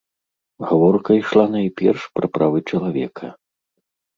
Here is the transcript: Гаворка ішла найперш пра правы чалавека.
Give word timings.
Гаворка 0.69 1.17
ішла 1.17 1.45
найперш 1.57 2.01
пра 2.21 2.33
правы 2.39 2.59
чалавека. 2.69 3.31